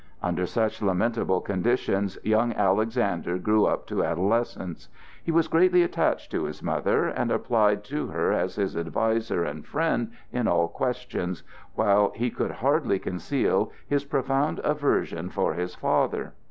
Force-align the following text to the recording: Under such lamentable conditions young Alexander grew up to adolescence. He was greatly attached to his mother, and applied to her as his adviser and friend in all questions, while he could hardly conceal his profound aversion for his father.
Under 0.23 0.47
such 0.47 0.81
lamentable 0.81 1.41
conditions 1.41 2.17
young 2.23 2.53
Alexander 2.53 3.37
grew 3.37 3.67
up 3.67 3.85
to 3.85 4.03
adolescence. 4.03 4.89
He 5.23 5.31
was 5.31 5.47
greatly 5.47 5.83
attached 5.83 6.31
to 6.31 6.45
his 6.45 6.63
mother, 6.63 7.05
and 7.05 7.29
applied 7.31 7.83
to 7.83 8.07
her 8.07 8.31
as 8.33 8.55
his 8.55 8.75
adviser 8.75 9.43
and 9.43 9.63
friend 9.63 10.09
in 10.31 10.47
all 10.47 10.67
questions, 10.69 11.43
while 11.75 12.11
he 12.15 12.31
could 12.31 12.49
hardly 12.49 12.97
conceal 12.97 13.71
his 13.87 14.03
profound 14.03 14.57
aversion 14.63 15.29
for 15.29 15.53
his 15.53 15.75
father. 15.75 16.33